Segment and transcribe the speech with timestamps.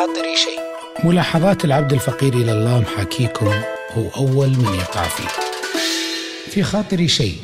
[0.00, 0.60] خاطري شيء.
[1.04, 3.46] ملاحظات العبد الفقير إلى الله محاكيكم
[3.92, 5.28] هو أول من يقع فيه.
[6.50, 7.36] في خاطري شيء.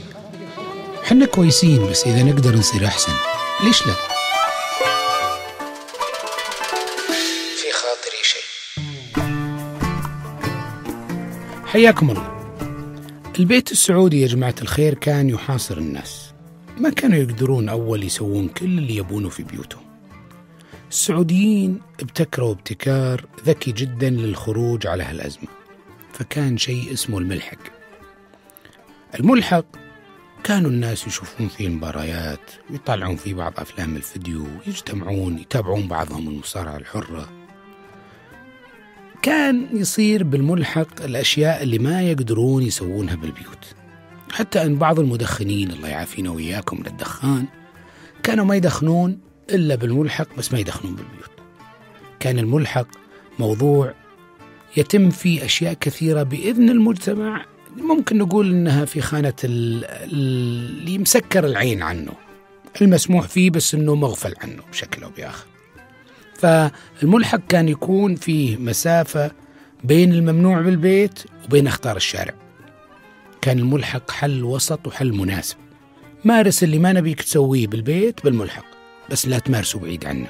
[1.05, 3.13] حنا كويسين بس إذا نقدر نصير أحسن.
[3.65, 3.93] ليش لا؟
[7.56, 8.42] في خاطري شيء.
[11.67, 12.57] حياكم الله.
[13.38, 16.33] البيت السعودي يا جماعة الخير كان يحاصر الناس.
[16.79, 19.86] ما كانوا يقدرون أول يسوون كل اللي يبونه في بيوتهم.
[20.91, 25.49] السعوديين ابتكروا ابتكار ذكي جدا للخروج على هالأزمة
[26.13, 27.59] فكان شيء اسمه الملحق.
[29.21, 29.65] الملحق
[30.45, 37.29] كانوا الناس يشوفون فيه المباريات ويطالعون فيه بعض أفلام الفيديو يجتمعون يتابعون بعضهم المصارعة الحرة.
[39.23, 43.75] كان يصير بالملحق الأشياء اللي ما يقدرون يسوونها بالبيوت.
[44.33, 47.47] حتى أن بعض المدخنين الله يعافينا وإياكم من الدخان
[48.23, 49.19] كانوا ما يدخنون
[49.51, 51.31] إلا بالملحق بس ما يدخنون بالبيوت.
[52.21, 52.87] كان الملحق
[53.39, 53.95] موضوع
[54.77, 57.45] يتم فيه أشياء كثيرة بإذن المجتمع.
[57.77, 62.13] ممكن نقول إنها في خانة ال- اللي مسكر العين عنه.
[62.83, 65.47] المسموح فيه بس إنه مغفل عنه بشكل أو بآخر.
[66.34, 69.31] فالملحق كان يكون فيه مسافة
[69.84, 72.34] بين الممنوع بالبيت وبين أخطار الشارع.
[73.42, 75.56] كان الملحق حل وسط وحل مناسب.
[76.25, 78.75] مارس اللي ما نبيك تسويه بالبيت بالملحق.
[79.10, 80.26] بس لا تمارسه بعيد عنه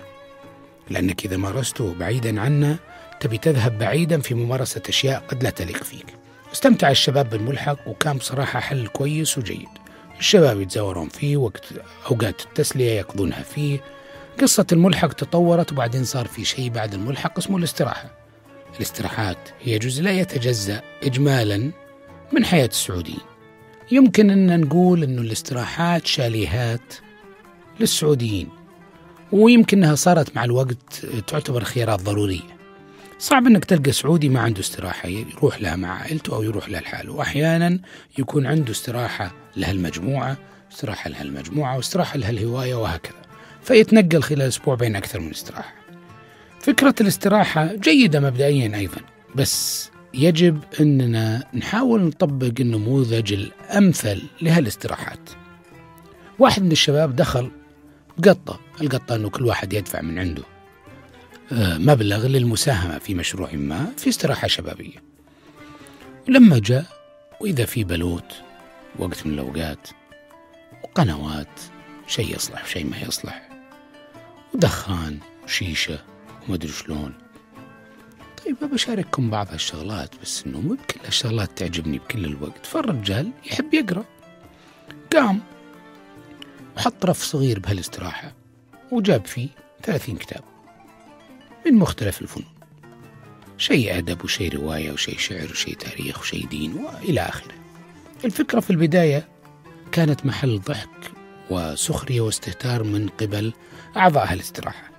[0.91, 2.77] لأنك إذا مارسته بعيدا عنه
[3.20, 6.06] تبي تذهب بعيدا في ممارسة أشياء قد لا تليق فيك.
[6.52, 9.68] استمتع الشباب بالملحق وكان بصراحة حل كويس وجيد.
[10.18, 11.64] الشباب يتزاورون فيه وقت
[12.10, 13.80] أوقات التسلية يقضونها فيه.
[14.41, 18.11] قصة الملحق تطورت وبعدين صار في شيء بعد الملحق اسمه الاستراحة.
[18.77, 21.70] الاستراحات هي جزء لا يتجزأ إجمالا
[22.33, 23.20] من حياة السعوديين.
[23.92, 26.94] يمكن أن نقول أن الاستراحات شاليهات
[27.80, 28.48] للسعوديين.
[29.32, 32.56] ويمكن أنها صارت مع الوقت تعتبر خيارات ضرورية.
[33.19, 37.12] صعب أنك تلقى سعودي ما عنده استراحة يروح لها مع عائلته أو يروح لها لحاله
[37.12, 37.78] وأحيانا
[38.18, 40.36] يكون عنده استراحة لهالمجموعة
[40.73, 43.17] استراحة لهالمجموعة واستراحة لهالهواية وهكذا.
[43.62, 45.74] فيتنقل خلال أسبوع بين أكثر من استراحة.
[46.61, 49.01] فكرة الاستراحة جيدة مبدئيا أيضا
[49.34, 55.30] بس يجب أننا نحاول نطبق النموذج الأمثل لهالاستراحات.
[56.39, 57.51] واحد من الشباب دخل
[58.24, 58.60] قطة.
[58.80, 60.42] القطة أنه كل واحد يدفع من عنده.
[61.52, 65.02] آه، مبلغ للمساهمة في مشروع ما في استراحة شبابية.
[66.28, 66.86] ولما جاء
[67.40, 68.34] وإذا في بلوت
[68.98, 69.88] وقت من الأوقات
[70.84, 71.60] وقنوات
[72.06, 73.48] شيء يصلح وشيء ما يصلح
[74.54, 75.98] ودخان وشيشة
[76.48, 77.14] ومدري شلون.
[78.44, 82.66] طيب أبى أشارككم بعض هالشغلات بس إنه مو بكل هالشغلات تعجبني بكل الوقت.
[82.66, 84.04] فالرجال يحب يقرأ.
[85.12, 85.40] قام
[86.77, 88.35] وحط رف صغير بهالاستراحة
[88.92, 89.48] وجاب فيه
[89.83, 90.45] ثلاثين كتاب
[91.67, 92.47] من مختلف الفنون.
[93.59, 97.55] شيء أدب وشيء رواية وشيء شعر وشيء تاريخ وشيء دين وإلى آخره.
[98.25, 99.29] الفكرة في البداية
[99.92, 101.13] كانت محل ضحك
[101.51, 103.53] وسخرية واستهتار من قبل
[103.97, 104.91] أعضاء هالاستراحة.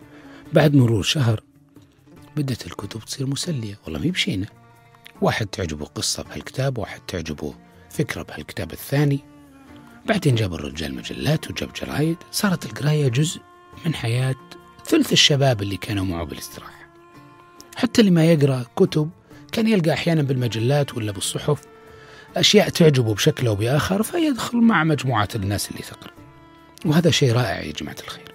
[0.54, 1.44] بعد مرور شهر
[2.36, 3.80] بدأت الكتب تصير مسلية.
[3.86, 4.48] والله ما بشينا
[5.22, 7.54] واحد تعجبه قصة بهالكتاب واحد تعجبه
[7.90, 9.20] فكرة بهالكتاب الثاني.
[10.07, 12.18] بعدين جاب الرجال مجلات وجاب جرايد.
[12.31, 13.41] صارت القراية جزء
[13.85, 14.35] من حياة
[14.85, 16.88] ثلث الشباب اللي كانوا معه بالاستراحة.
[17.75, 19.09] حتى اللي ما يقرأ كتب
[19.51, 21.62] كان يلقى أحيانا بالمجلات ولا بالصحف
[22.38, 26.12] أشياء تعجبه بشكل أو بآخر فيدخل مع مجموعة الناس اللي تقرأ
[26.85, 28.31] وهذا شيء رائع يا جماعة الخير.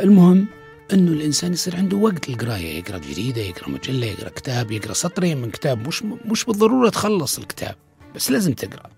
[0.00, 0.46] المهم
[0.92, 2.78] أنه الإنسان يصير عنده وقت للقراية.
[2.78, 5.88] يقرأ جريدة يقرأ مجلة يقرأ كتاب يقرأ سطرين من كتاب.
[5.88, 7.76] مش مش بالضرورة تخلص الكتاب
[8.14, 8.97] بس لازم تقرأ.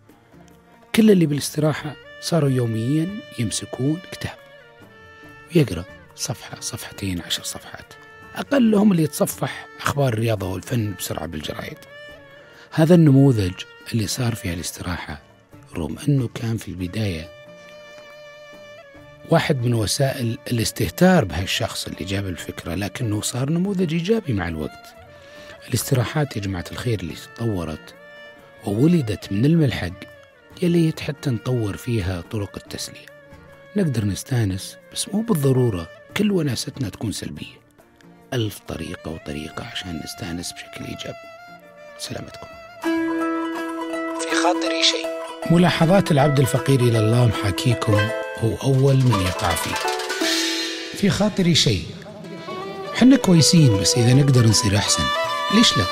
[0.94, 3.08] كل اللي بالاستراحة صاروا يوميا
[3.38, 4.36] يمسكون كتاب
[5.56, 5.84] ويقرأ
[6.16, 7.94] صفحة صفحتين عشر صفحات.
[8.36, 11.78] أقلهم اللي يتصفح أخبار الرياضة والفن بسرعة بالجرايد.
[12.72, 13.52] هذا النموذج
[13.92, 15.22] اللي صار في الاستراحة
[15.76, 17.28] رغم أنه كان في البداية
[19.30, 24.94] واحد من وسائل الاستهتار بهالشخص اللي جاب الفكرة لكنه صار نموذج إيجابي مع الوقت.
[25.68, 27.94] الاستراحات يا جماعة الخير اللي تطورت
[28.66, 29.92] وولدت من الملحق
[30.62, 33.06] يا ليت حتى نطور فيها طرق التسلية.
[33.76, 37.60] نقدر نستانس بس مو بالضرورة كل وناستنا تكون سلبية.
[38.32, 41.16] ألف طريقة وطريقة عشان نستانس بشكل إيجابي.
[41.98, 42.46] سلامتكم.
[44.20, 45.06] في خاطري شيء.
[45.50, 47.94] ملاحظات العبد الفقير إلى الله محاكيكم
[48.38, 49.74] هو أول من يقع فيه.
[50.96, 51.84] في خاطري شيء.
[52.94, 55.04] حنا كويسين بس إذا نقدر نصير أحسن
[55.54, 55.84] ليش لا؟